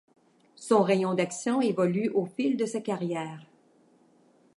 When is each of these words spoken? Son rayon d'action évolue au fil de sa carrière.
Son 0.55 0.81
rayon 0.81 1.13
d'action 1.13 1.61
évolue 1.61 2.09
au 2.09 2.25
fil 2.25 2.57
de 2.57 2.65
sa 2.65 2.81
carrière. 2.81 3.45